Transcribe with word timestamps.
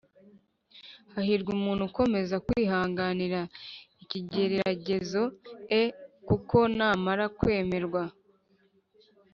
Hahirwa 1.13 1.49
umuntu 1.57 1.81
ukomeza 1.89 2.35
kwihanganira 2.45 3.41
ikigeragezo 4.03 5.21
e 5.81 5.81
kuko 6.27 6.57
namara 6.75 7.25
kwemerwa 7.37 8.03